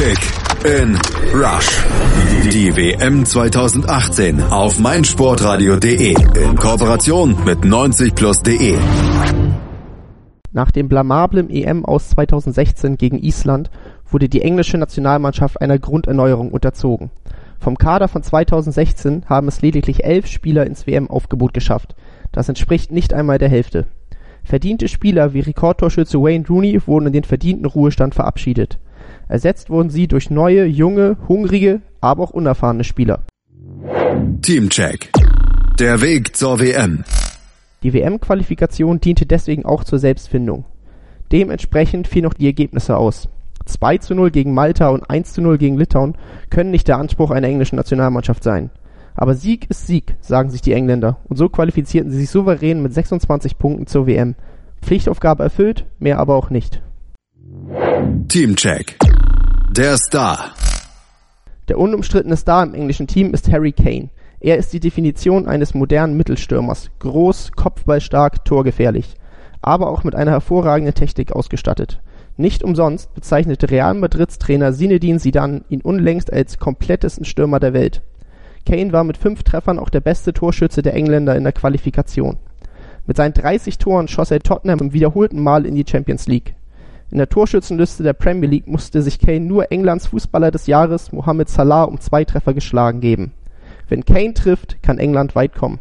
[0.00, 0.18] Kick
[0.64, 0.98] in
[1.34, 1.84] Rush.
[2.50, 8.78] Die WM 2018 auf meinsportradio.de in Kooperation mit 90plus.de.
[10.52, 13.70] Nach dem blamablen EM aus 2016 gegen Island
[14.08, 17.10] wurde die englische Nationalmannschaft einer Grunderneuerung unterzogen.
[17.58, 21.94] Vom Kader von 2016 haben es lediglich elf Spieler ins WM-Aufgebot geschafft.
[22.32, 23.86] Das entspricht nicht einmal der Hälfte.
[24.44, 28.78] Verdiente Spieler wie Rekordtorschütze Wayne Rooney wurden in den verdienten Ruhestand verabschiedet.
[29.30, 33.20] Ersetzt wurden sie durch neue, junge, hungrige, aber auch unerfahrene Spieler.
[34.42, 35.12] Teamcheck.
[35.78, 37.04] Der Weg zur WM.
[37.84, 40.64] Die WM-Qualifikation diente deswegen auch zur Selbstfindung.
[41.30, 43.28] Dementsprechend fielen auch die Ergebnisse aus.
[43.66, 46.16] 2 zu 0 gegen Malta und 1 zu 0 gegen Litauen
[46.50, 48.70] können nicht der Anspruch einer englischen Nationalmannschaft sein.
[49.14, 52.92] Aber Sieg ist Sieg, sagen sich die Engländer, und so qualifizierten sie sich souverän mit
[52.92, 54.34] 26 Punkten zur WM.
[54.82, 56.82] Pflichtaufgabe erfüllt, mehr aber auch nicht.
[58.26, 58.96] Teamcheck.
[59.72, 60.50] Der Star.
[61.68, 64.10] Der unumstrittene Star im englischen Team ist Harry Kane.
[64.40, 66.90] Er ist die Definition eines modernen Mittelstürmers.
[66.98, 69.14] Groß, kopfballstark, torgefährlich.
[69.62, 72.00] Aber auch mit einer hervorragenden Technik ausgestattet.
[72.36, 78.02] Nicht umsonst bezeichnete Real Madrids Trainer Zinedine Zidane ihn unlängst als komplettesten Stürmer der Welt.
[78.66, 82.38] Kane war mit fünf Treffern auch der beste Torschütze der Engländer in der Qualifikation.
[83.06, 86.56] Mit seinen 30 Toren schoss er Tottenham im wiederholten Mal in die Champions League.
[87.12, 91.48] In der Torschützenliste der Premier League musste sich Kane nur Englands Fußballer des Jahres Mohamed
[91.48, 93.32] Salah um zwei Treffer geschlagen geben.
[93.88, 95.80] Wenn Kane trifft, kann England weit kommen.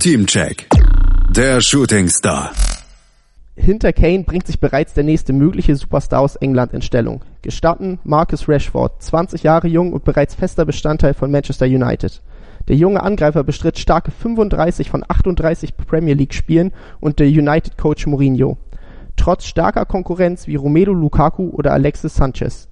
[0.00, 0.68] Teamcheck.
[1.30, 2.50] Der Shooting Star.
[3.54, 7.22] Hinter Kane bringt sich bereits der nächste mögliche Superstar aus England in Stellung.
[7.42, 12.22] Gestatten Marcus Rashford, 20 Jahre jung und bereits fester Bestandteil von Manchester United.
[12.66, 18.58] Der junge Angreifer bestritt starke 35 von 38 Premier League Spielen unter United Coach Mourinho
[19.16, 22.68] trotz starker Konkurrenz wie Romelu Lukaku oder Alexis Sanchez.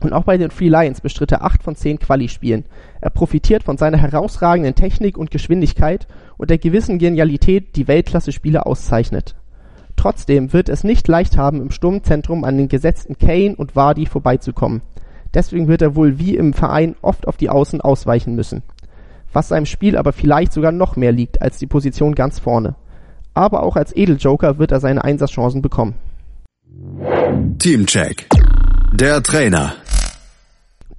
[0.00, 2.64] Und auch bei den Free Lions bestritt er acht von zehn Quali-Spielen.
[3.00, 6.06] Er profitiert von seiner herausragenden Technik und Geschwindigkeit
[6.38, 9.36] und der gewissen Genialität, die Weltklasse-Spieler auszeichnet.
[9.96, 14.80] Trotzdem wird es nicht leicht haben, im Sturmzentrum an den gesetzten Kane und Vardy vorbeizukommen.
[15.34, 18.62] Deswegen wird er wohl wie im Verein oft auf die Außen ausweichen müssen.
[19.32, 22.74] Was seinem Spiel aber vielleicht sogar noch mehr liegt als die Position ganz vorne
[23.40, 25.94] aber auch als Edeljoker wird er seine Einsatzchancen bekommen.
[27.58, 28.28] Teamcheck.
[28.92, 29.74] Der Trainer.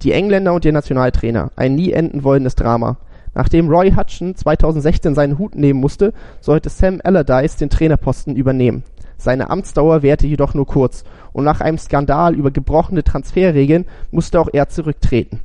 [0.02, 1.52] Die Engländer und ihr Nationaltrainer.
[1.54, 2.96] Ein nie enden wollendes Drama.
[3.34, 8.82] Nachdem Roy Hudson 2016 seinen Hut nehmen musste, sollte Sam Allardyce den Trainerposten übernehmen.
[9.16, 14.48] Seine Amtsdauer währte jedoch nur kurz und nach einem Skandal über gebrochene Transferregeln musste auch
[14.52, 15.40] er zurücktreten.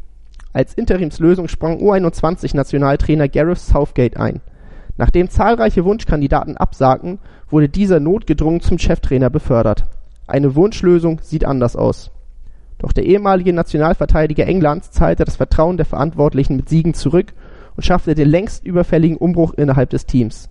[0.52, 4.42] Als Interimslösung sprang U21-Nationaltrainer Gareth Southgate ein.
[4.98, 7.20] Nachdem zahlreiche Wunschkandidaten absagten,
[7.50, 9.86] wurde dieser notgedrungen zum Cheftrainer befördert.
[10.26, 12.12] Eine Wunschlösung sieht anders aus.
[12.80, 17.34] Doch der ehemalige Nationalverteidiger Englands zahlte das Vertrauen der Verantwortlichen mit Siegen zurück
[17.76, 20.50] und schaffte den längst überfälligen Umbruch innerhalb des Teams.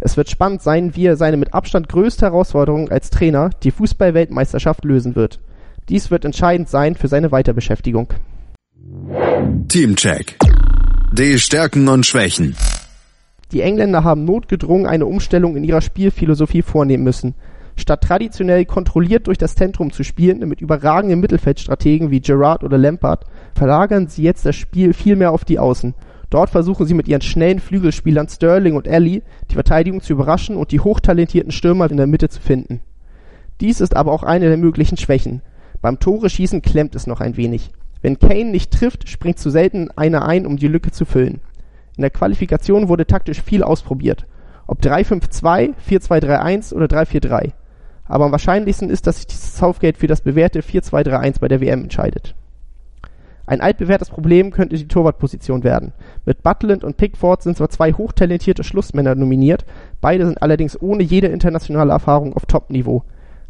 [0.00, 4.84] Es wird spannend sein, wie er seine mit Abstand größte Herausforderung als Trainer, die Fußballweltmeisterschaft,
[4.84, 5.40] lösen wird.
[5.88, 8.12] Dies wird entscheidend sein für seine Weiterbeschäftigung.
[9.68, 10.38] Teamcheck.
[11.12, 12.56] Die Stärken und Schwächen.
[13.52, 17.34] Die Engländer haben notgedrungen eine Umstellung in ihrer Spielphilosophie vornehmen müssen.
[17.76, 23.24] Statt traditionell kontrolliert durch das Zentrum zu spielen mit überragenden Mittelfeldstrategen wie Gerrard oder Lampard,
[23.54, 25.94] verlagern sie jetzt das Spiel vielmehr auf die Außen.
[26.30, 30.72] Dort versuchen sie mit ihren schnellen Flügelspielern Sterling und Alley die Verteidigung zu überraschen und
[30.72, 32.80] die hochtalentierten Stürmer in der Mitte zu finden.
[33.60, 35.42] Dies ist aber auch eine der möglichen Schwächen.
[35.80, 37.70] Beim Tore-Schießen klemmt es noch ein wenig.
[38.02, 41.40] Wenn Kane nicht trifft, springt zu selten einer ein, um die Lücke zu füllen.
[41.96, 44.26] In der Qualifikation wurde taktisch viel ausprobiert.
[44.66, 47.52] Ob 3-5-2, 4-2-3-1 oder 3-4-3.
[48.08, 52.34] Aber am wahrscheinlichsten ist, dass sich Southgate für das bewährte 4-2-3-1 bei der WM entscheidet.
[53.46, 55.92] Ein altbewährtes Problem könnte die Torwartposition werden.
[56.24, 59.64] Mit Butland und Pickford sind zwar zwei hochtalentierte Schlussmänner nominiert,
[60.00, 63.04] beide sind allerdings ohne jede internationale Erfahrung auf Top-Niveau.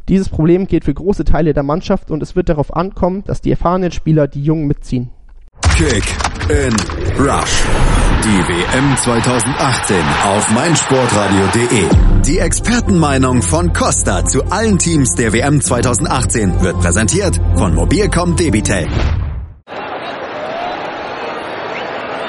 [0.09, 3.51] Dieses Problem gilt für große Teile der Mannschaft und es wird darauf ankommen, dass die
[3.51, 5.11] erfahrenen Spieler die Jungen mitziehen.
[5.75, 6.05] Kick
[6.51, 6.75] in
[7.19, 7.65] Rush.
[8.27, 11.89] Die WM 2018 auf meinsportradio.de.
[12.27, 18.89] Die Expertenmeinung von Costa zu allen Teams der WM 2018 wird präsentiert von Mobilcom Debitel.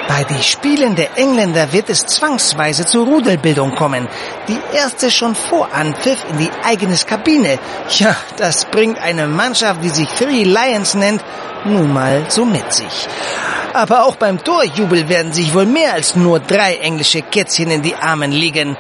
[0.08, 4.08] Bei den Spielen der Engländer wird es zwangsweise zur Rudelbildung kommen.
[4.48, 7.60] Die erste schon vor Anpfiff in die eigenes Kabine.
[7.98, 11.22] Ja, das bringt eine Mannschaft, die sich Three Lions nennt,
[11.66, 13.08] nun mal so mit sich.
[13.74, 17.96] Aber auch beim Torjubel werden sich wohl mehr als nur drei englische Kätzchen in die
[17.96, 18.78] Armen liegen.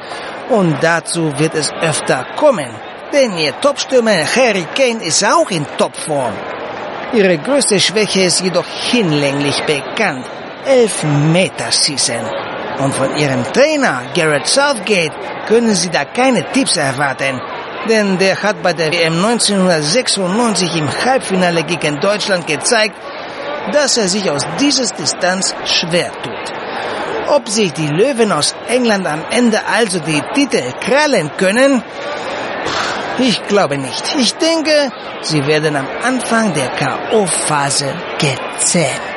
[0.49, 2.69] Und dazu wird es öfter kommen.
[3.11, 6.33] Denn ihr Topstürmer Harry Kane ist auch in Topform.
[7.13, 10.25] Ihre größte Schwäche ist jedoch hinlänglich bekannt.
[10.67, 12.21] Elfmeterschießen.
[12.79, 15.13] Und von Ihrem Trainer, Garrett Southgate,
[15.47, 17.41] können Sie da keine Tipps erwarten.
[17.89, 22.95] Denn der hat bei der WM 1996 im Halbfinale gegen Deutschland gezeigt,
[23.71, 26.53] dass er sich aus dieser Distanz schwer tut.
[27.29, 31.83] Ob sich die Löwen aus England am Ende also die Titel krallen können?
[33.19, 34.03] Ich glaube nicht.
[34.19, 34.91] Ich denke,
[35.21, 39.16] sie werden am Anfang der K.O.-Phase gezähmt.